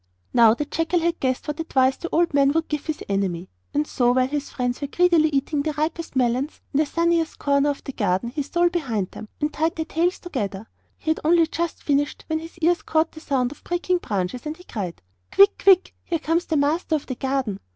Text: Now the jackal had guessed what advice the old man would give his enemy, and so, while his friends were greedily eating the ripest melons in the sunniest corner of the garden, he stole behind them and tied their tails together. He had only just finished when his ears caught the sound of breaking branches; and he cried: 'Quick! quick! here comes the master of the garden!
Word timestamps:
Now 0.33 0.55
the 0.55 0.65
jackal 0.65 0.97
had 1.01 1.19
guessed 1.19 1.47
what 1.47 1.59
advice 1.59 1.95
the 1.95 2.09
old 2.11 2.33
man 2.33 2.53
would 2.53 2.67
give 2.67 2.87
his 2.87 3.03
enemy, 3.07 3.49
and 3.71 3.85
so, 3.85 4.13
while 4.13 4.27
his 4.27 4.49
friends 4.49 4.81
were 4.81 4.87
greedily 4.87 5.29
eating 5.29 5.61
the 5.61 5.73
ripest 5.73 6.15
melons 6.15 6.59
in 6.73 6.79
the 6.79 6.87
sunniest 6.87 7.37
corner 7.37 7.69
of 7.69 7.83
the 7.83 7.91
garden, 7.93 8.29
he 8.31 8.41
stole 8.41 8.69
behind 8.69 9.11
them 9.11 9.29
and 9.39 9.53
tied 9.53 9.75
their 9.75 9.85
tails 9.85 10.17
together. 10.17 10.65
He 10.97 11.11
had 11.11 11.19
only 11.23 11.45
just 11.45 11.83
finished 11.83 12.23
when 12.25 12.39
his 12.39 12.57
ears 12.63 12.81
caught 12.81 13.11
the 13.11 13.19
sound 13.19 13.51
of 13.51 13.63
breaking 13.63 13.99
branches; 13.99 14.47
and 14.47 14.57
he 14.57 14.63
cried: 14.63 15.03
'Quick! 15.31 15.59
quick! 15.61 15.93
here 16.03 16.17
comes 16.17 16.47
the 16.47 16.57
master 16.57 16.95
of 16.95 17.05
the 17.05 17.13
garden! 17.13 17.59